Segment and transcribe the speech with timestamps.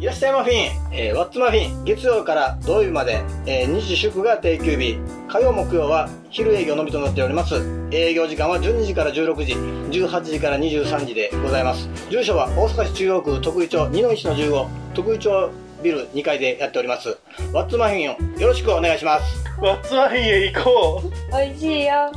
[0.00, 7.56] いらっしゃいマフィン、えー、ワッツマフィン、月曜から土曜日まで、えー、日祝が定休日、火曜木曜は昼営業のみとなっております。
[7.90, 9.52] 営業時間は12時から16時、
[10.00, 11.86] 18時から23時でございます。
[12.08, 15.50] 住所は大阪市中央区徳井町2の1の15、徳井町
[15.82, 17.18] ビル2階でやっております。
[17.52, 19.44] ワッツマフィンをよろしくお願いします。
[19.60, 22.10] ワッツマフィンへ行こう美味しいよ。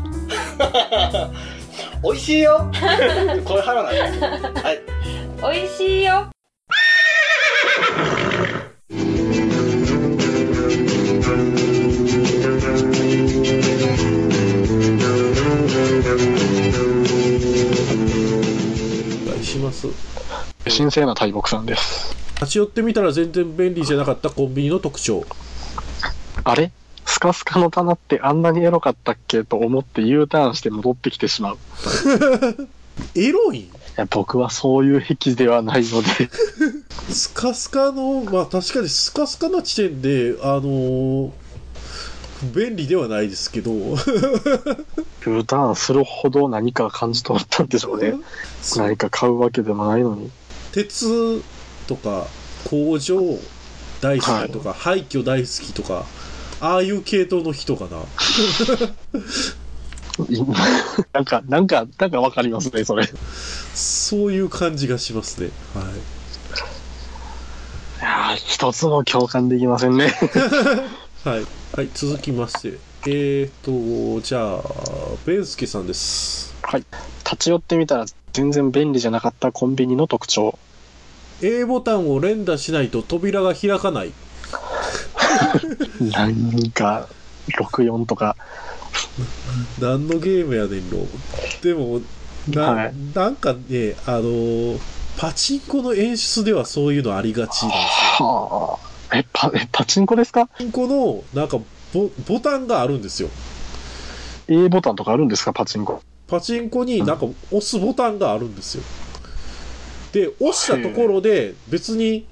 [2.01, 2.71] 美味しいよ
[3.43, 4.63] これ腹なんです。
[4.63, 4.79] はい。
[5.41, 6.32] 美味しいよ。
[19.63, 19.87] ます。
[20.77, 22.15] 神聖な大木さんです。
[22.35, 25.25] 立ち寄ってみたら全然便利じゃなかったコンビニの特徴。
[26.43, 26.71] あれ？
[27.05, 31.57] スカスカの棚ってあんなにエロかったっけと思って U ターンして戻ってきてしまう。
[33.15, 33.59] い エロい？
[33.59, 36.07] んや僕はそういう癖ではないので、
[37.13, 41.29] スカスカのまあ確かにスカスカな地点であのー
[42.53, 48.15] 便利ではないですけど U ターンするほど何か感じ取ったんでしょうね。
[48.77, 50.29] 何か買うわけでもないのに。
[50.71, 51.41] 鉄
[51.87, 52.27] とか
[52.69, 53.19] 工場
[54.01, 56.05] 大好きとか、廃墟大好きとか
[56.59, 58.03] ああいう系統の人かな
[61.13, 63.05] なんか、なんか、なんかわかりますね、それ。
[63.05, 63.07] い
[63.73, 65.85] そういう感じがしますねはい
[68.03, 70.13] やー一つも共感できませんね。
[71.23, 72.79] はい、はい、続きまして。
[73.05, 74.63] えーとじゃあ
[75.25, 76.53] ベンスケさんです。
[76.63, 76.83] はい。
[77.23, 80.59] 立ち寄ってみたら全然便利じゃなかったコンビニの特徴。
[81.41, 84.11] A ボタンを連打しないと扉が開かない。
[86.11, 87.07] なんか、
[87.57, 88.35] 64とか、
[89.79, 91.07] 何のゲームやねんろ
[91.61, 92.01] でも
[92.49, 92.93] な,、はい。
[93.15, 94.79] なんかねあのー
[95.15, 97.75] パチンコの演出ではそういうのありがちなんで
[98.17, 98.27] すよ。
[98.27, 98.92] はあ。
[99.13, 100.47] え、パ、 え、パチンコですか？
[100.47, 101.59] パチンコのなんか
[101.93, 103.29] ボボタンがあるんですよ
[104.47, 105.53] ?A ボタンとかあるんですか？
[105.53, 106.01] パチンコ。
[106.27, 108.83] パチンコになんか押すボタンがあるんですよ
[110.13, 112.25] で押したところで別に、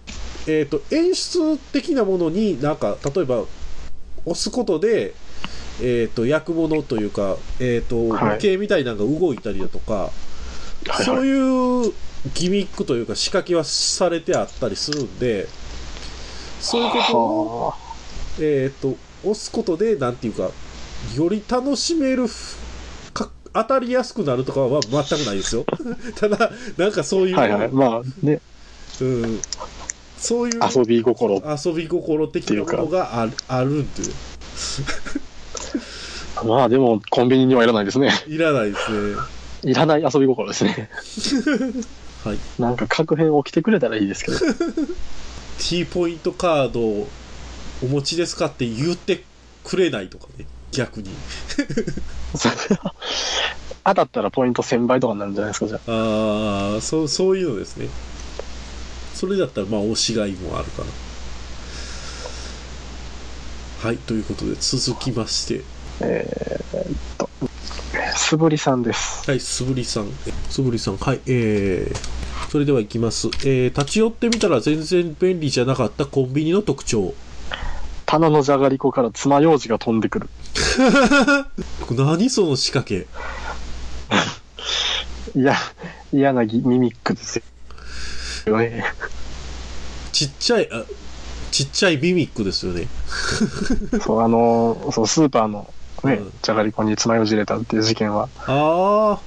[0.47, 3.43] えー、と演出的なものになんか例えば
[4.25, 5.13] 押すことで
[5.81, 10.11] えー、と焼くものというか、えーとはい模型みたいなのが動いたりだとか、
[10.87, 11.27] はいそうはい。
[11.27, 11.93] いう
[12.33, 15.47] ギミックというか仕掛けはされてあったりするんで
[16.61, 17.75] そういうことを、は
[18.39, 20.49] えー、と押すことでなんていうか
[21.15, 22.27] より楽しめる
[23.53, 25.65] 当たりやすくなるとかは全くないですよ
[26.15, 27.69] ただなんかそういう、あはいはい。
[27.69, 28.39] まあね、
[29.01, 29.41] うん、
[30.17, 31.41] そういう遊び心。
[31.45, 34.03] 遊び心的なものがあるあるんで
[36.45, 38.11] まあでも、コンビニにはいらないですね。
[38.27, 39.17] いらないですね
[39.63, 40.89] いらない遊び心ですね。
[42.23, 44.37] はいなんか確変起きてくれたらいいですけど。
[45.61, 47.07] T ポイントカードを
[47.83, 49.23] お持ちですかって言って
[49.63, 50.47] くれないとかね。
[50.71, 51.09] 逆に。
[53.83, 56.77] 当たったらポイント1000倍とかになるんじゃないですか、じゃあ。
[56.77, 57.87] あそうそういうのですね。
[59.13, 60.87] それだったらまあ押しがいもあるかな
[63.87, 65.61] はいということで続きまして。
[66.01, 66.05] あ。
[66.05, 67.29] えーっと、
[68.15, 69.29] 素振りさんです。
[69.29, 70.07] はい素振りさん。
[70.27, 70.97] え素振りさん。
[70.97, 72.20] はいえー、
[72.51, 77.13] それではいきます、えー、立ち寄ってみたら全然便利じゃなかったコンビニの特徴。
[78.05, 80.29] 棚のじゃがりこから爪楊枝が飛んでくる。
[81.95, 83.07] 何その仕掛け。
[85.39, 85.55] いや、
[86.11, 87.41] 嫌なギミミックです
[88.45, 88.57] よ。
[88.57, 88.83] ね
[90.11, 90.83] ちっちゃいあ
[91.51, 92.89] ちっちゃいビミックですよね。
[94.03, 95.73] そう、あの、そう、スーパーの
[96.03, 99.19] ねうん、じゃがりこに爪楊枝入れたっていう事件は、あ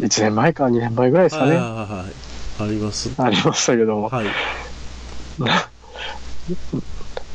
[0.00, 1.52] 1年前か2年前ぐらいですかね。
[1.54, 2.23] はいはいはい
[2.58, 4.26] ありますありましたけども、はい
[5.38, 5.68] な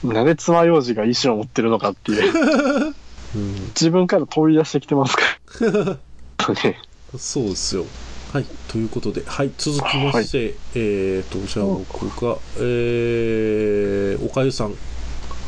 [0.13, 2.93] なぜ爪楊枝が意志を持ってるのかっていう、
[3.35, 5.23] うん自分から問い出してきてますか
[5.59, 6.53] ら。
[6.63, 6.79] ね
[7.17, 7.85] そうですよ。
[8.33, 8.45] はい。
[8.67, 9.51] ということで、はい。
[9.57, 14.73] 続きまして、えーと、じゃあ僕が、えー、おかゆさん。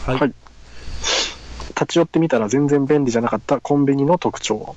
[0.05, 0.19] はい。
[0.19, 0.33] はい
[1.81, 4.75] 立ち寄ってみたら全然便利じゃなかったコンビニの特徴。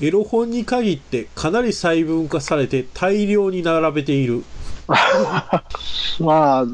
[0.00, 4.44] エロ本に限ってかなり細分化されて大量に並べている。
[6.20, 6.64] まあ、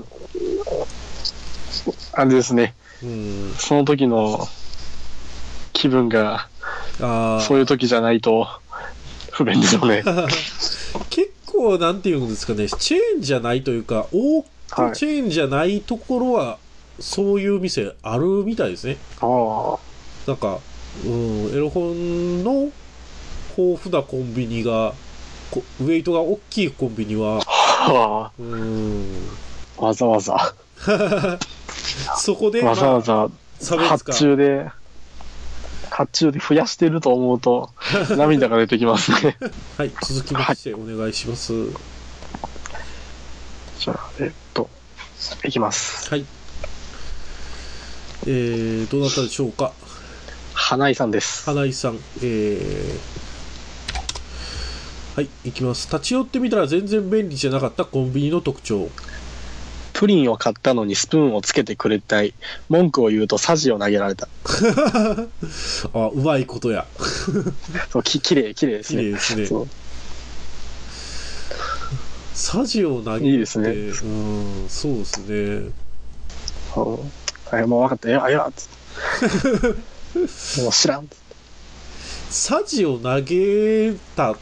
[2.12, 3.55] あれですね、うん。
[3.58, 4.49] その時の
[5.73, 6.49] 気分が
[7.00, 8.49] あそういう時じゃないと
[9.32, 10.02] 不便でしょうね。
[10.06, 10.26] あ。
[11.11, 14.96] 結構、なんていうんですかね、チェーンじゃないというか、大はい。
[14.96, 16.58] チェーンじゃないところは、
[16.99, 18.96] そういう店あるみたいですね。
[19.20, 19.78] ああ。
[20.26, 20.58] なんか、
[21.05, 22.70] うん、エロ本の
[23.56, 24.94] 豊富なコンビニが、
[25.50, 29.28] こウェイトが大きいコンビニは、はうん、
[29.78, 30.54] あ、わざわざ。
[32.16, 33.28] そこで、まわざわあ、ざ。
[33.88, 34.70] 発注で、
[35.90, 37.70] 発注で増やしてると思うと、
[38.16, 39.36] 涙が出てきますね。
[39.78, 41.52] はい、続きましてお願いします。
[43.78, 44.68] じゃあ、えっと、
[45.44, 46.10] いきます。
[46.10, 46.26] はい。
[48.26, 49.72] えー、どなたでしょうか？
[50.52, 51.44] 花井さんです。
[51.44, 52.98] 花井さん、えー、
[55.16, 55.90] はい、いきます。
[55.90, 58.90] 立ち寄ってみたら全然便利じゃなかったコンビニの特徴。
[59.94, 62.34] プリンを買ったのにスプーンをつけてくれたい。
[62.68, 64.28] 文句を言うとサジを投げられた。
[65.94, 66.86] あ、うまいことや。
[67.90, 69.00] そう、き、きれい、きれいですね。
[69.00, 69.66] 綺麗ですね。
[72.34, 75.72] サジを投げて、いいですねうん、そうですね。
[76.76, 77.12] うん
[77.52, 78.10] あ、もう分かった。
[78.10, 78.68] いや、いや、つっ
[80.56, 80.60] て。
[80.60, 81.08] もう知らん。
[82.28, 84.36] サジを投げた、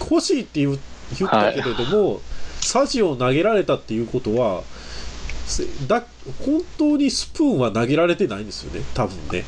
[0.00, 0.78] 欲しいって言う
[1.18, 2.20] 言ったけれども、
[2.60, 4.62] サジを投げられたっていうことは、
[5.46, 6.02] せだ
[6.44, 9.44] 本当にスプーンは投げられてないんですよね、多分ね。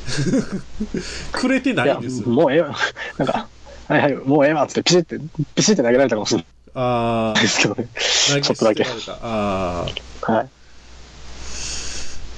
[1.32, 2.28] くれてないんです、よ。
[2.28, 2.74] もうええわ。
[3.18, 3.48] なんか、
[3.88, 5.18] はいはい、もうええわ、つって、ピシって、
[5.54, 7.88] ピシって投げられたかもしれないああ、ですけどね。
[7.96, 9.18] ちょっとだけ捨てられた。
[9.22, 10.48] あはい。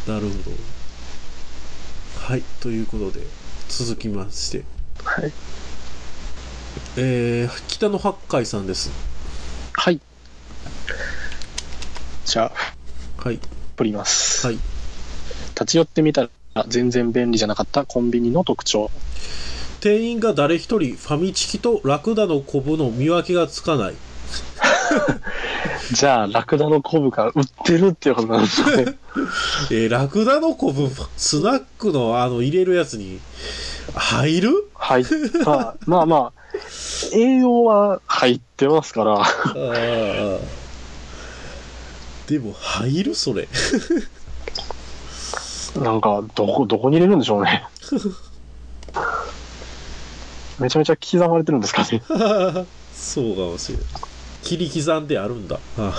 [0.08, 0.56] あ、なるほど。
[2.16, 3.20] はい、ということで、
[3.68, 4.64] 続きまして、
[5.04, 5.32] はい。
[6.96, 8.90] えー、北野八海さんです。
[9.72, 10.00] はい。
[12.26, 12.52] じゃ
[13.18, 13.40] あ、はい、
[13.76, 14.46] 振ります。
[14.46, 14.58] はい。
[15.54, 18.90] 立ち寄ってみたら全然便利じゃなかったコンビニの特徴。
[19.80, 23.94] 店員が誰一人ファミチキとラクダのコブの見分けがつかない。
[25.92, 28.98] じゃあ、ラクダのコブが売ってるっていうことなんですよね。
[29.72, 33.18] えーラクダのコブ、スナックのあの入れるやつに
[33.94, 34.70] 入る？
[34.74, 35.04] はい。
[35.44, 36.41] まあまあまあ、
[37.12, 39.24] 栄養は入ってますから、
[42.26, 43.48] でも入るそれ。
[45.80, 47.64] なんか、どこ、どこに入れるんでしょうね。
[50.58, 52.02] めちゃめちゃ刻まれてるんですかね。
[52.94, 53.86] そうかもしれない。
[54.44, 55.58] 切り刻んであるんだ。
[55.78, 55.92] あ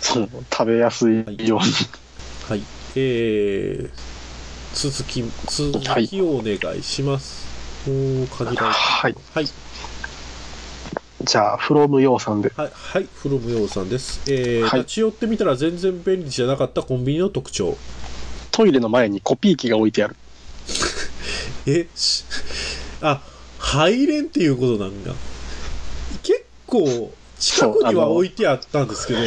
[0.00, 1.66] そう、食べやすいように。
[2.48, 2.62] はい。
[2.96, 3.90] えー、
[4.74, 7.46] 続き、続きをお願いします。
[7.88, 9.14] もう限られはい。
[9.32, 9.46] はい。
[11.22, 12.50] じゃあ、フロムヨーさんで。
[12.56, 14.22] はい、はい、フロムヨーさんです。
[14.30, 17.76] えーはい立ち寄ってみたら全然便利じゃなかったコンビニの特徴。
[18.50, 20.16] トイレの前にコピー機が置いてある。
[21.66, 22.24] え、し
[23.02, 23.22] あ、
[23.58, 25.12] 入れんっていうことなんだ。
[26.22, 29.20] 結構、近くには置いてあったんですけど、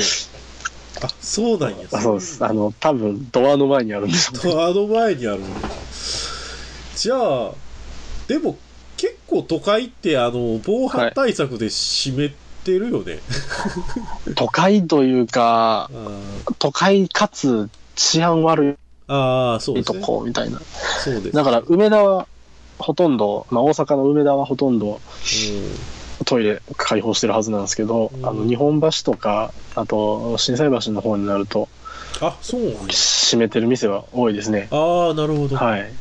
[1.06, 1.78] あ、そうなんや。
[1.92, 2.44] あそうです。
[2.44, 4.42] あの、多分、ドアの前にあるんですよ。
[4.54, 5.42] ドアの前にある。
[6.96, 7.52] じゃあ、
[8.28, 8.58] でも、
[9.04, 12.34] 結構都会って、あの、防犯対策で閉め
[12.64, 13.20] てるよね。
[14.36, 18.76] 都会というか、あ都会かつ治安悪ー
[19.10, 20.08] あー、そういとですね。
[20.08, 20.62] こみたいな。
[21.04, 21.32] そうです。
[21.34, 22.28] だから、梅田は
[22.80, 25.00] ほとんど、まあ、大阪の梅田はほとんどうん
[26.26, 31.68] トイレ開放してるはずなんですけど、うんあの日本橋とか、あと心斎橋の方になると、
[32.22, 32.78] あ、そうなんや。
[32.94, 34.70] 閉めてる店は多いですね。
[34.72, 35.58] ああ、なるほど。
[35.58, 35.92] はい。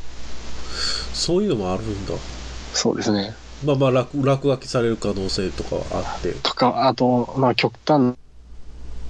[1.13, 2.13] そういうのもあるんだ。
[2.73, 3.35] そうですね。
[3.65, 6.33] まあまあ落、落書きされる可能性とかはあって。
[6.33, 8.15] とか、あと、まあ、極端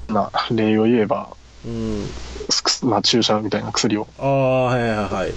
[0.09, 2.05] な例を言えば、うん。
[2.49, 5.33] すまあ、注射みたいな薬をああ、はいはいはい。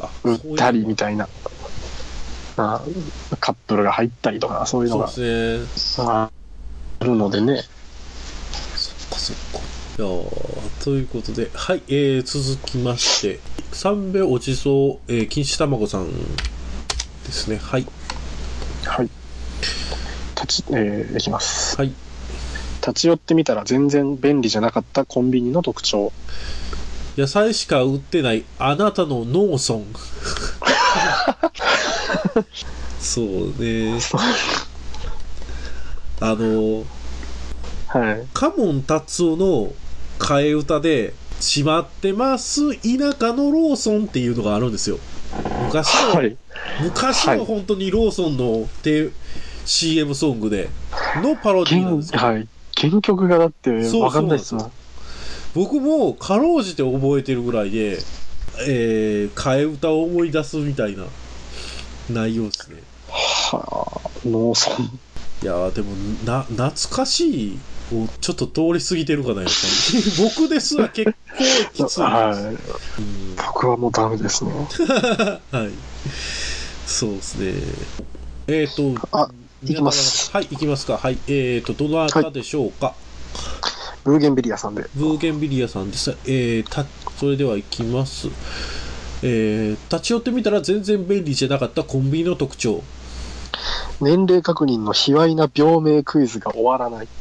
[0.00, 1.28] あ売ったりみたたいな、
[2.56, 2.82] ま
[3.32, 6.06] あ、カップルが入ったりとか、そういうのそうがですね。
[6.06, 6.30] あ
[7.00, 7.62] るのでね。
[8.74, 9.74] そっかそっか。
[9.96, 13.40] いやーということで、はい、えー、続きまして、
[13.72, 16.08] 三部お地蔵、えー、錦糸卵さん
[17.24, 17.56] ですね。
[17.56, 17.86] はい。
[18.86, 19.10] はい。
[20.40, 21.76] 立ち、えーいきます。
[21.76, 21.92] はい。
[22.86, 26.12] 立ち寄ってみたら全然便利じゃなかったコンビニの特徴。
[27.16, 29.58] 野菜しか売ってないあなたの農村。
[33.00, 33.98] そうね。
[36.20, 36.84] あの、
[37.86, 38.26] はい。
[38.34, 39.72] カモン達夫の
[40.18, 44.98] 替え歌で、閉まってます田舎のローソンっていうのがあるんですよ。
[45.62, 46.36] 昔の、はい。
[46.82, 49.10] 昔の本当にローソンのて
[49.64, 50.68] CM ソングで、
[51.22, 52.18] のパロディーなんですよ。
[52.18, 52.48] 原はい。
[52.76, 54.72] 原曲がだってそうわかんないですもん。
[55.54, 57.98] 僕もかろうじて覚えてるぐらいで、
[58.66, 61.04] えー、替え歌を思い出すみたいな
[62.10, 62.82] 内容ですね。
[63.08, 64.54] はあ、農村。
[65.42, 67.58] いやーでもな、懐かしい
[67.92, 69.50] をちょっと通り過ぎてるかな、やっぱ
[69.92, 70.30] り。
[70.38, 72.00] 僕ですら結構きつい。
[72.02, 73.00] はい。
[73.00, 74.52] うん僕はもうダメですね。
[75.50, 75.70] はい。
[76.86, 77.54] そうですね。
[78.46, 79.28] えっ、ー、と、あ、
[79.62, 80.30] いきます。
[80.32, 80.98] はい、いきますか。
[80.98, 81.18] はい。
[81.26, 82.94] えっ、ー、と、どなたでしょうか？
[84.04, 84.88] ブーゲンビリアさんで。
[84.94, 86.14] ブーゲンビリアさんです。
[86.26, 86.84] えー、た、
[87.18, 88.28] それではいきます。
[89.22, 92.82] えー、立ち寄ってみたら全然便利じゃなかったコンビニの特徴。
[94.00, 97.08] 年齢確認の卑猥な病名クイズが終わらない。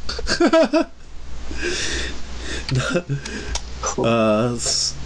[3.97, 5.03] あーす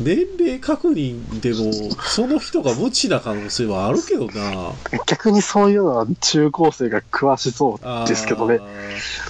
[0.00, 4.72] 年齢確認でも、その人が無知な可能性はあるけどな。
[5.06, 8.60] 逆にそういうのは中高生が詳しそうですけどね。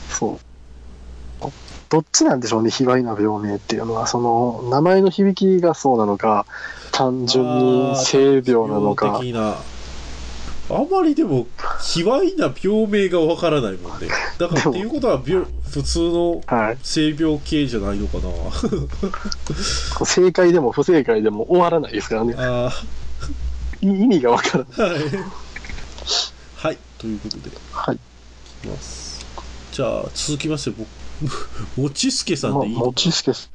[0.08, 0.40] そう。
[1.88, 4.06] どっちなんでしょうね、卑猥な病名っていうのは。
[4.06, 6.46] その、名前の響きがそうなのか、
[6.92, 9.18] 単純に性病なの病か。
[9.18, 9.64] 的な。
[10.70, 11.46] あまりでも、
[11.82, 14.08] 卑猥な病名がわからないもんね。
[14.38, 16.78] だから、っていうことは病、 普通のはい。
[16.82, 18.30] 性病系じゃないのかな。
[20.06, 22.34] 正解でも不正解でも終わらないですからね。
[22.36, 22.72] あ
[23.82, 24.90] い意味がわからない。
[24.90, 25.02] あ、はい。
[26.56, 27.98] はい、ということで、いはい。
[28.62, 29.24] きます。
[29.72, 30.88] じゃあ、続きまして、僕、
[31.80, 33.46] もちすけさんまあ、でいいもちすけさ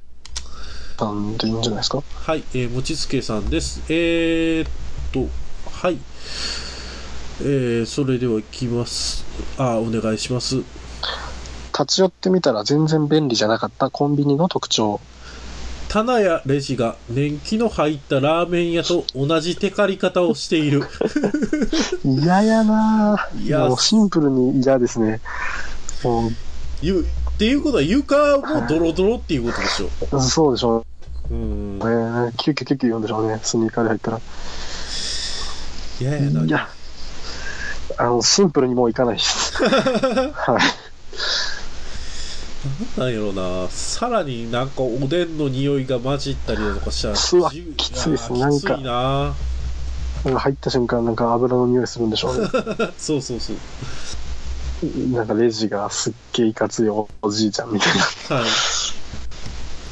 [1.12, 2.01] んでいいんじゃないですか？
[2.13, 3.81] はい、えー、もちつけさんです。
[3.89, 4.69] えー、っ
[5.12, 5.27] と、
[5.69, 5.98] はい。
[7.42, 9.25] えー、それではいきます。
[9.58, 10.58] あ、お願いします。
[11.77, 15.01] 立ち寄ってみたら全然便利じゃなかったコンビニの特徴。
[15.89, 20.84] 棚やレジが年季の入ったラーメン屋と同じテカり方をしている。
[22.04, 25.22] 嫌やなぁいやもうシンプルに嫌ですね。
[26.04, 26.32] も
[26.82, 30.18] ゆっていうことは床もドロドロっていうことでしょ。
[30.18, 30.86] う、そうでしょ
[31.32, 32.25] うんう。
[32.27, 32.34] ね。
[32.38, 33.39] キュッキュキュッキュ言うんでしょうね。
[33.44, 34.22] スニーカーで入ったら。
[36.01, 36.46] いややな。
[36.46, 36.70] いや、
[37.97, 39.53] あの、シンプルにもういかないです。
[39.63, 40.57] は
[42.97, 42.99] い。
[42.99, 43.69] なんやろな。
[43.69, 47.15] さらになんかおでんの匂いが混じったりだとかしたら。
[47.15, 49.35] きついですなんかな。
[50.25, 52.47] なんか入った瞬間、なんか油の匂いするんでしょうね。
[52.97, 53.57] そうそうそう。
[55.11, 57.93] なんかレジがすっげえいかついおじいちゃんみたい
[58.29, 58.35] な。
[58.37, 58.45] はい。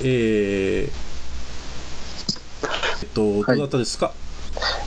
[0.01, 0.91] えー、
[3.01, 4.11] えっと、はいどなたですか？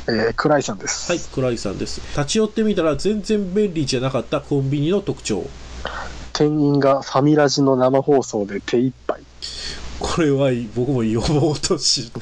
[0.08, 1.10] えー、クイさんです。
[1.10, 2.00] はい、倉井さんです。
[2.16, 5.44] 立ち寄ってみたら全然便利じゃなかったコンビニの特徴。
[6.32, 9.20] 店員がファミラジの生放送で手一杯。
[9.98, 12.12] これは僕も読もうとし、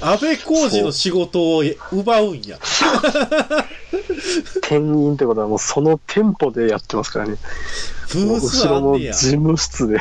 [0.00, 2.58] 安倍浩二の仕事を奪うんや。
[4.62, 7.36] 店員ってことはもうその店舗でやってますからね。
[8.12, 9.12] ブース後ろの事。
[9.12, 10.00] 務室で。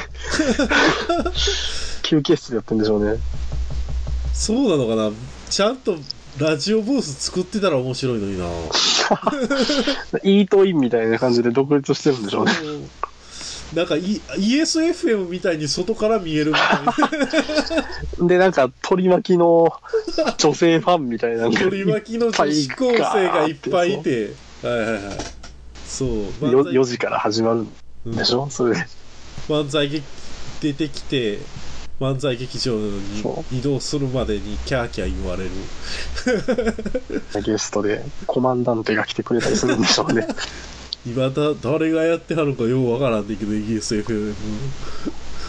[2.03, 3.19] 休憩室でやってんでしょうね。
[4.33, 5.11] そうなのかな
[5.49, 5.97] ちゃんと
[6.39, 8.45] ラジオブース作ってたら面白いのにな。
[10.23, 12.53] イートインみたいな感じで独立してるんでしょうね。
[13.73, 16.85] なんか、E- ESFM みたいに外から見えるみたい
[18.19, 18.27] な。
[18.27, 19.73] で、なんか取り巻きの
[20.37, 24.33] 女性ファンみたいなのが取り巻きの女子高生がいっぱいいて。
[24.63, 25.01] はいはいはい。
[25.85, 26.09] そう。
[26.09, 27.71] よ漫才4時から始まるん
[28.05, 28.87] うんでしょ、それで。
[29.49, 30.03] 漫才劇
[30.61, 31.39] 出てきて、
[31.99, 35.51] 漫才劇場にそ移動するまでにキャーキャー言われる。
[37.43, 40.27] ゲストでコマンダンテが来てくれたりするんでしょうね。
[41.05, 44.33] 今だ、誰がやってはるかようわからんねんけど、ESFM。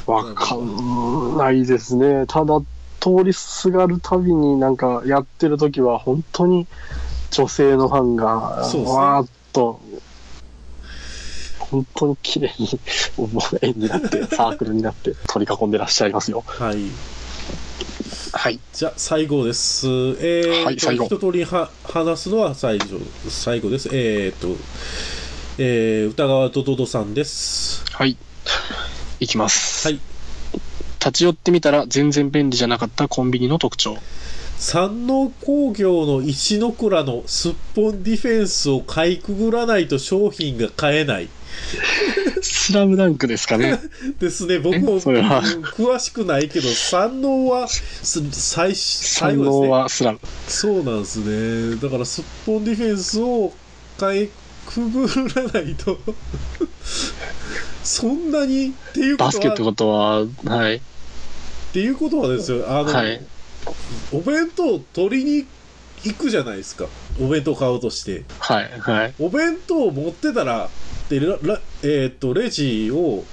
[0.06, 2.24] わかんないですね。
[2.26, 2.60] ただ、
[3.00, 6.66] 通りすがるたびになんかやってる時は本当に
[7.30, 9.80] 女性のファンがわーっと、
[11.70, 12.68] 本当に綺麗に
[13.16, 16.42] もう円になって、サークルになって取り囲んでらっしゃいますよ。
[16.46, 16.78] はい。
[18.32, 18.60] はい。
[18.72, 19.86] じゃあ、最後です。
[19.86, 22.98] えー、とはい最後一通りは話すのは最後
[23.28, 23.88] 最後です。
[23.92, 24.56] えー、っと、
[25.58, 27.84] えー、歌川ドドドさんです。
[27.92, 28.16] はい。
[29.20, 29.88] いきます。
[29.88, 30.00] はい。
[31.00, 33.96] 立ち寄ってみたら全然便利じゃなかったコンビニの特徴。
[34.58, 41.28] 山王工業の石の倉のすっぽんディフェンスをかいくぐらないと商品が買えない。
[42.42, 43.78] スラムダンクですかね。
[44.18, 44.58] ですね。
[44.58, 49.68] 僕も詳しくないけど、山王はす最最ですね。
[49.68, 50.20] はスラム。
[50.48, 51.76] そうなんですね。
[51.76, 53.52] だからすっぽんディフェンスを
[53.98, 54.28] かい
[54.66, 55.98] くぐらないと、
[57.82, 60.76] そんなにっていうことはバスケってことは、はい。
[60.76, 60.80] っ
[61.72, 63.20] ていうことはですよ、あの、はい。
[64.12, 65.46] お弁当取りに
[66.04, 66.86] 行くじゃないですか。
[67.20, 68.24] お弁当買おうとして。
[68.38, 68.70] はい。
[68.80, 69.14] はい。
[69.18, 70.70] お弁当を持ってたら、
[71.10, 71.18] で、
[71.82, 73.24] えーっと、レジを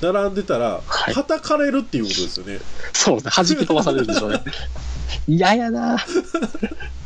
[0.00, 2.60] 並んでたら、はい叩かれるっていうことですよね。
[2.92, 3.46] そうですね。
[3.46, 4.42] 弾き飛ばされるんでしょうね。
[5.26, 5.98] 嫌やな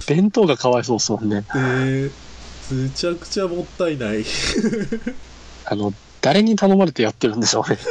[0.07, 1.45] 弁当がかわいそうですもんね。
[1.55, 4.25] えー、めちゃくちゃもったいない。
[5.65, 7.79] あの、誰に頼まれてやってるんでしょうね。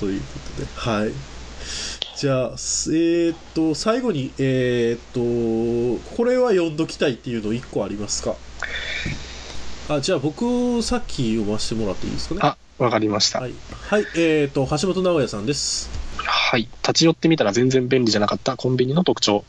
[0.00, 1.12] ということで、はい。
[2.16, 8.34] じゃあ、すえーっと、最後に、えーっと、これは読んどきたいっていうの1個ありますか？
[9.88, 12.40] あ、じゃあ僕、さっき読ませてもらっていいですかね？
[12.42, 13.40] あ、わかりました。
[13.40, 13.52] はい。
[13.70, 15.88] はい、えっ、と、橋本直也さんです。
[16.16, 16.62] はい。
[16.82, 19.44] 立ち寄ってみたら全然便利じゃなかったコンビニの特徴。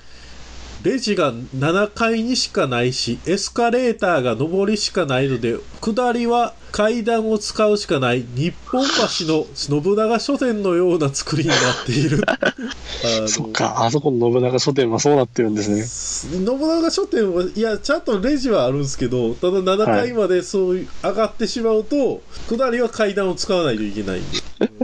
[0.83, 12.21] レジが7階にしかないし、エスカレーターが上りしかないので、下りは階段を使うしかない日本橋の信長書店のような作りになっている。
[13.27, 15.83] そっか、あそこの信長書店もそうなってるんですね。
[15.85, 24.37] 信長書店は、いや、ちゃんとレジはあるんですけど、ただ7階までそういう、上がってしまうと、下りは階段を使わないといけないんで。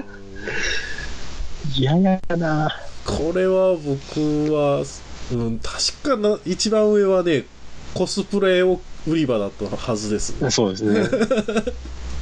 [1.76, 2.70] 嫌やな
[3.06, 4.84] これは僕は、
[5.32, 7.46] うん、確かな、一番上はね、
[7.94, 10.34] コスプレを売り場だったはずです。
[10.52, 11.06] そうですね。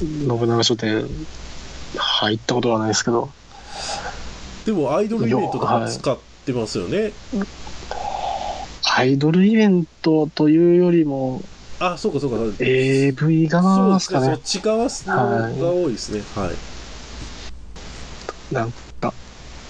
[0.00, 1.08] 信長書店、
[1.96, 3.30] 入ったことはないですけど。
[4.66, 7.12] でもアイドルイベントとか使ってますよね。
[8.94, 11.42] アイドルイベントというよりも、
[11.78, 12.36] あ、そうかそうか。
[12.60, 14.40] AV 側ですかねそっ。
[14.44, 14.88] ち側
[15.48, 16.22] のが多いですね。
[16.36, 16.52] は
[18.50, 18.54] い。
[18.54, 19.12] なんか、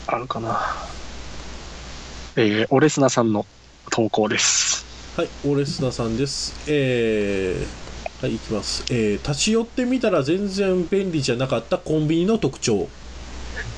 [0.07, 0.61] あるかな。
[2.35, 3.45] えー、オレスナさんの
[3.91, 4.87] 投稿です。
[5.19, 6.55] はい、オレスナさんです。
[6.67, 8.85] えー、はい、いきます。
[8.91, 12.89] えー、立ち寄ってみたら全然便利じゃなかったコンビニの特徴。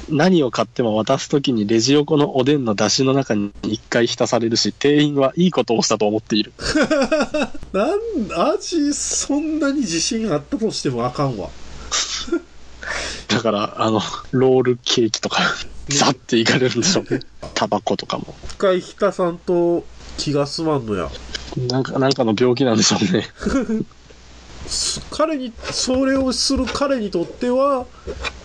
[0.09, 6.53] 何を買っても渡すときにレジ横のおでんの出汁の中に一回浸されるし、店員はいいことをしたと思っている。
[7.73, 11.51] なん、味、そんなに自信あったとしてもあかんわ。
[13.29, 14.01] だから、あの、
[14.33, 15.39] ロールケーキとか、
[15.89, 17.21] ザっていかれるんでしょうね。
[17.55, 18.35] タバコとかも。
[18.45, 19.85] 一回ひたさんと
[20.17, 21.09] 気が済まんのや。
[21.69, 23.27] なんか、なんかの病気なんでしょうね。
[24.67, 27.87] す彼に、それをする彼にとっては、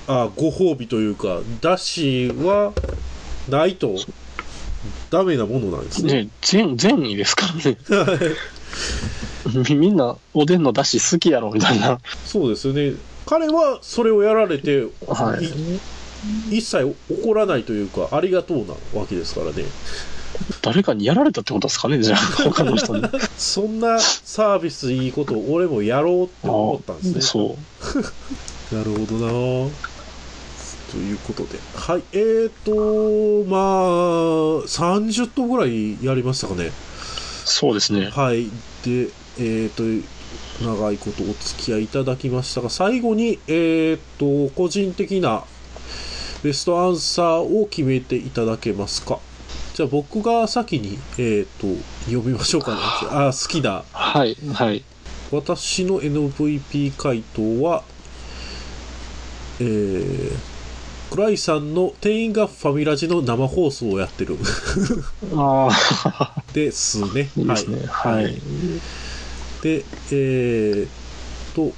[0.07, 2.73] あご褒美というか、だしは
[3.47, 3.95] ないと
[5.11, 6.23] ダメなものなんですね。
[6.23, 7.77] ね、善、善意ですからね。
[9.69, 11.99] みみんな、おでんの出汁好きやろ、みたいな。
[12.25, 12.93] そうですよね。
[13.29, 19.65] 彼はそれをやられて、はいい一切怒らないというか、ありがとうなわけですからね。
[20.63, 23.03] 誰かにやられたってことですかね、じゃあ、他の人に。
[23.37, 27.21] そんなサービスいいことを俺もやろうって思ったんですね。
[27.21, 27.55] そ
[28.71, 28.73] う。
[28.75, 29.69] なるほどなぁ
[30.91, 31.59] ということで。
[31.75, 32.01] はい。
[32.13, 36.71] えーと、まあ、30頭ぐらいやりましたかね。
[37.45, 38.09] そうですね。
[38.11, 38.45] はい。
[38.83, 39.83] で、えーと、
[40.61, 45.43] 長いことお付き合いいただきましたが、最後に、えーと、個人的な
[46.43, 49.19] ベストアンサーを決めていただけますか？
[49.73, 52.77] じゃあ僕が先に、えーと、読みましょうかね。
[53.09, 54.83] あ、好きなはい、はい。
[55.31, 57.83] 私の MVP 回答は、
[59.59, 60.31] えー、
[61.11, 64.37] クライさんの店員がファミラジの生放送をやってる
[65.35, 65.69] あ
[66.03, 67.29] あ、 ですね。
[67.37, 67.85] いいですね。
[67.87, 68.41] はい。
[69.61, 70.87] で、えー、
[71.55, 71.73] と、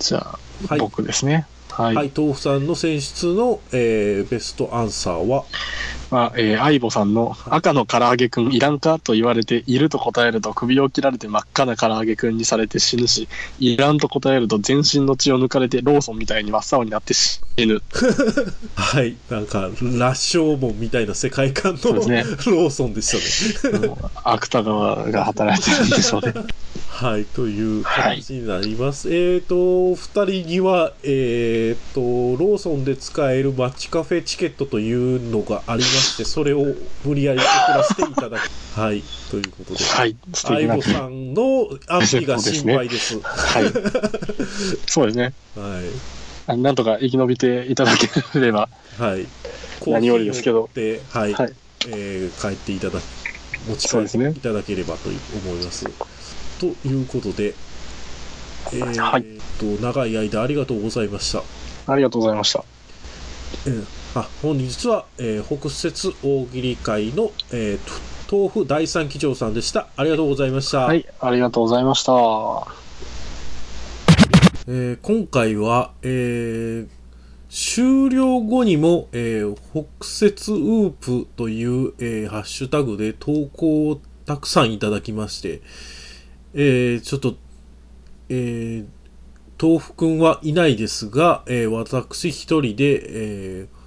[0.00, 0.38] じゃあ、
[0.68, 1.46] はい僕ですね。
[1.70, 1.94] はい。
[1.94, 5.44] はい、豆腐さんの選出の、えー、ベストアンサーは、
[6.10, 13.28] まあ、えー、相棒さんの赤の唐揚げくんいらんかと言われていると答えると首を切られて真っ赤な唐揚げくんにされて死ぬし、
[13.60, 17.80] いらんと答えると全身の血を抜かれてローソンみたいに真っ青になって死ぬ。
[18.74, 23.94] はい、なんか、羅生門みたいな世界観のねローソンでしたね。
[24.24, 26.34] 芥川が働いてるんでしょうね。
[27.00, 29.08] はい、という形になります。
[29.10, 36.62] えっ、と、お二人には、えっ、と、ローソンで使えるマッチカフェチケットというのがありまして、それを
[37.02, 38.42] 無理やり送らせていただき、
[38.78, 39.82] はい、ということで。
[39.82, 40.16] はい。
[40.34, 40.82] 相棒。
[40.82, 43.18] さんの安否が心配です。
[43.18, 43.72] ははい。
[44.84, 45.32] そうですね。
[45.80, 45.84] い。
[46.48, 48.68] あなんとか生き延びていただければ。
[48.98, 49.26] はい。
[49.86, 51.32] 何よりですけどコーヒーを持って、はい。
[51.32, 51.54] はい。
[51.88, 53.00] えー帰っていただ、
[53.66, 55.18] 持ち帰っていただければと思
[55.58, 55.86] います。
[56.60, 57.54] ということで、
[58.72, 59.24] えーはい
[59.58, 61.42] と、長い間ありがとうございました。
[61.90, 62.62] ありがとうございました。
[63.66, 69.88] えーあ本日は、えー北摂大喜利会の、えーと豆腐第三機長さんでした。
[69.96, 70.80] ありがとうございました。
[70.80, 71.04] はい。
[71.20, 72.12] ありがとうございました。
[74.68, 76.88] えー今回は、えー
[77.48, 85.60] 終了後にも、えー北節ウープという、えーハッシュタグで投稿をたくさんいただきまして、
[86.54, 87.36] えーちょっと、
[88.28, 88.86] えー
[89.62, 93.02] 豆腐くんはいないですが、えー私一人で、
[93.60, 93.80] えー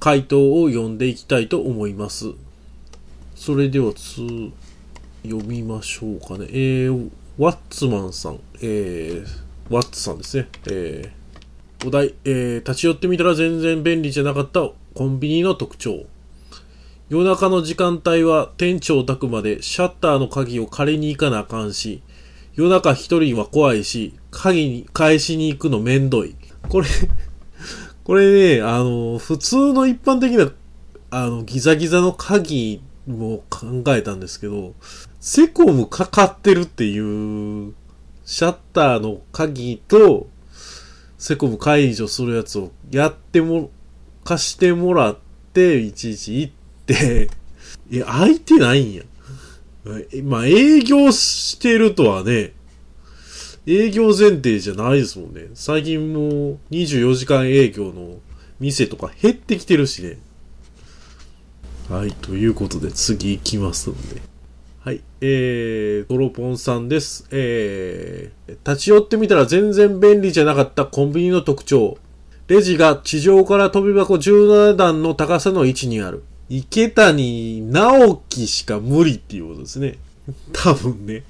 [0.00, 2.32] 回答を読んでいきたいと思います。
[3.34, 4.22] それではつ、
[5.22, 6.46] 読みましょうかね。
[6.50, 9.26] えーワッツマンさん、えー
[9.72, 10.48] ワッツさんですね。
[10.68, 16.06] えーお題、えー立ち寄ってみたら全然便利じゃなかったコンビニの特徴。
[17.08, 22.02] 夜中の時間帯は店長宅までシャッターの鍵を借りに行かなあかんし、
[22.60, 26.36] 夜中一人は怖いし、鍵に返しに行くのめんどい。
[26.68, 26.88] これ、
[28.04, 30.52] これね、あの、普通の一般的な、
[31.08, 34.74] あの、ギザギザの鍵も考えたんですけど、
[35.20, 37.72] セコムかかってるっていう、
[38.26, 40.28] シャッターの鍵と、
[41.16, 43.70] セコム解除するやつをやっても、
[44.22, 45.18] 貸してもらっ
[45.54, 46.52] て、いちいち行っ
[46.84, 47.30] て、
[47.90, 49.02] いや、空いてないんや。
[50.24, 52.52] まあ、営業してるとはね、
[53.66, 55.48] 営業前提じゃないですもんね。
[55.54, 58.18] 最近もう24時間営業の
[58.58, 60.18] 店とか減ってきてるしね。
[61.88, 64.22] はい、ということで次行きますんで。
[64.82, 67.26] はい、えー、トロポンさんです。
[67.30, 71.98] えー、立ち寄ってみたら全然便利じゃなかったコンビニの特徴。
[72.48, 76.24] レジが地上から飛び箱17段の高さの位置にある。
[76.52, 79.98] 池谷直樹しか無理っていうことですね。
[80.52, 81.22] 多分ね。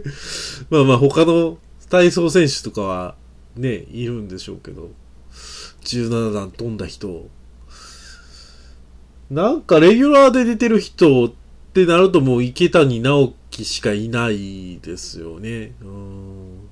[0.68, 1.56] まあまあ他の
[1.88, 3.16] 体操選手とかは
[3.56, 4.90] ね、いるんでしょうけど。
[5.84, 7.30] 17段飛んだ人。
[9.30, 11.32] なんかレギュラーで出てる人っ
[11.72, 15.72] てなるともう池谷直樹しかいないですよね。
[15.82, 16.68] うん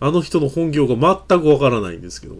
[0.00, 0.94] あの人の本業が
[1.28, 2.36] 全くわからないんですけど。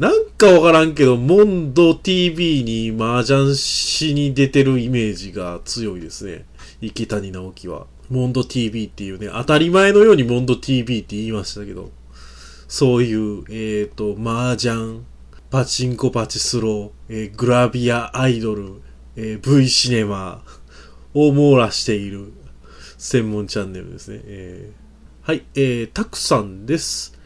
[0.00, 6.46] なんかわからんけど、モンド TV に麻雀しに出てるイメージが強いですね。
[6.80, 7.86] 池谷直樹は。
[8.08, 11.90] モンド TV っていうね、当たり前のようにモンド TV って言いましたけど、
[12.66, 15.00] そういう、えっ、と、麻雀、
[15.50, 18.80] パチンコパチスロ、えーグラビアアイドル、
[19.16, 20.42] えー V シネマ
[21.12, 22.32] を網羅している
[22.96, 24.22] 専門チャンネルですね。
[24.24, 27.18] えーはい、えー、たくさんです。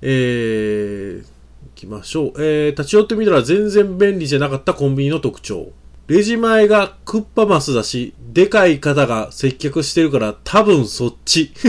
[0.00, 1.33] えー、
[1.74, 2.32] きましょう。
[2.38, 5.72] えー、立ち寄ってみたら全然便利じゃなかったコンビニの特徴。
[6.06, 11.52] レジ前がクッパマスだし、でかい方が接客してるから多分そっち。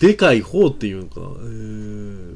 [0.00, 1.26] でかい方っていうのかな。
[1.26, 2.34] えー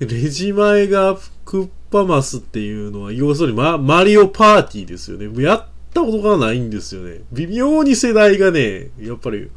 [0.00, 5.42] レジ前がクッパマスっていうのは、要するにママリオパーティーですよね。
[5.42, 7.20] やったことがないんですよね。
[7.32, 9.50] 微妙に世代がね、やっぱり、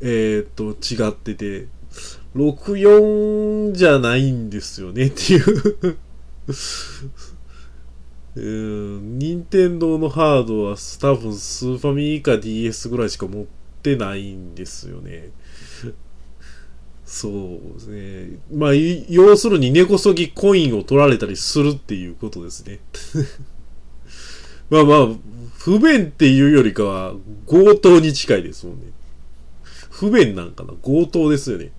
[0.00, 1.68] えーっと、違ってて、
[2.34, 5.98] 64じゃないんですよねっていう。
[8.36, 13.46] うん、任天堂のハードは多分スーファミか DS ぐらいしか持っ
[13.82, 15.30] てないんですよね。
[17.04, 17.32] そう
[17.74, 18.38] ですね。
[18.52, 22.80] まあ、要するに根こそぎコインを取られたりするっていうことですね。
[24.68, 25.08] まあまあ、
[25.56, 27.14] 不便っていうよりかは
[27.46, 28.92] 強盗に近いですもんね。
[29.90, 30.74] 不便なんかな？
[30.82, 31.72] 強盗ですよね。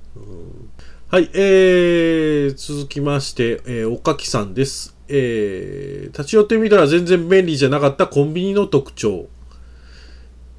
[1.12, 4.95] はい、えー、続きまして、えー、おかきさんです。
[5.08, 9.27] えー、立ち寄ってみたら全然便利じゃなかったコンビニの特徴。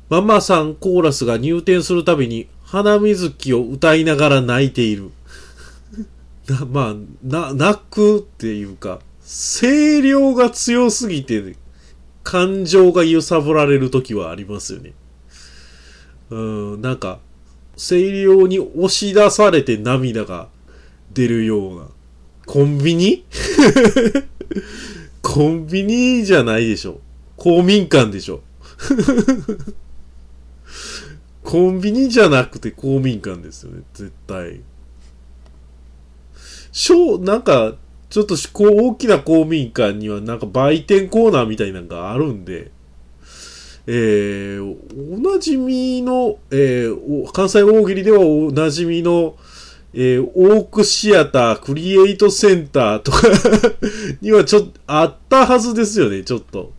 [0.09, 5.11] ママさんコーラスが入店するたびに花水木を歌いながら泣いている。
[6.51, 11.55] なまあ、な、泣くっていうか、声量が強すぎて、
[12.25, 14.95] 感情が揺さぶられる時はありますよね。
[16.31, 16.37] う
[16.77, 17.21] ん、なんか、
[17.81, 20.49] 声量に押し出されて涙が
[21.15, 21.87] 出るような。
[22.45, 23.25] コンビニ？
[25.23, 27.01] コンビニじゃないでしょ。
[27.37, 28.43] 公民館でしょ。
[31.43, 34.61] コンビニじゃなくて公民館ですよね、絶対。
[36.73, 37.77] 小、なんか、
[38.11, 42.73] ちょっとこう大きな公民館にはなんか売店コーナーみたいなのがあるんで、
[43.87, 49.37] えー、おなじみの、えー、関西大喜利ではおなじみの、
[49.93, 53.29] えー、オークシアター、クリエイトセンターとか
[54.21, 56.73] にはちょっとあったはずですよね、ちょっと。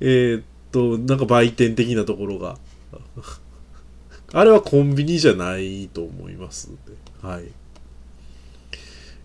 [0.00, 2.58] えー、っと、なんか売店的なところが。
[4.32, 6.70] あれはコンビニじゃないと思います。
[7.22, 7.44] はい。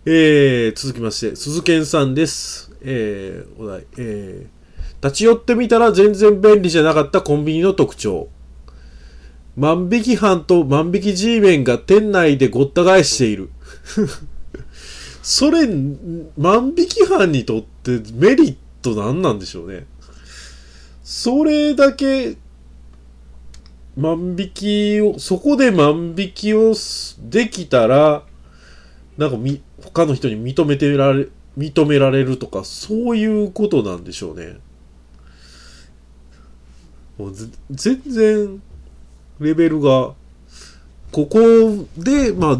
[0.06, 2.72] えー、続きまして、鈴健さんです。
[2.80, 3.84] えー、お題。
[3.98, 4.59] えー、
[5.02, 8.28] 立ち寄ってみたら全然便利じゃなかったコンビニの特徴。
[9.56, 13.50] 万引き犯と万引き G メンが店内でごった返している。
[15.22, 15.66] それ、
[16.38, 19.86] 万引き犯にとってメリット何なんでしょうね。
[21.02, 22.36] それだけ、
[23.96, 26.74] 万引きを、そこで万引きを
[27.18, 28.22] できたら、
[29.18, 34.58] なんかみ、他の人に認めてられ、認められるとか、そういうことなんでしょうね。
[37.20, 37.34] もう
[37.70, 38.62] 全然、
[39.40, 40.14] レベルが、
[41.12, 41.38] ここ
[41.98, 42.58] で、まあ、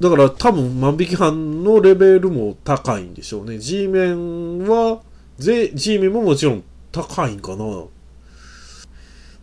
[0.00, 3.58] だから多分万引き犯のレベルも高いんでしょうね。
[3.58, 5.02] G 面は、
[5.38, 7.84] ぜ G 面ももちろん高いんかな。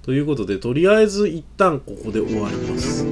[0.01, 3.05] ということで、とりあえず一旦ここで終わります。